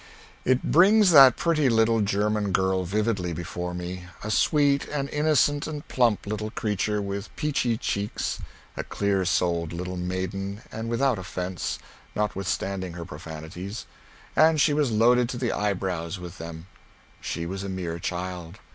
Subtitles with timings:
[0.45, 5.87] It brings that pretty little German girl vividly before me a sweet and innocent and
[5.89, 8.39] plump little creature with peachy cheeks;
[8.75, 11.77] a clear souled little maiden and without offence,
[12.15, 13.85] notwithstanding her profanities,
[14.35, 16.65] and she was loaded to the eyebrows with them.
[17.21, 18.57] She was a mere child.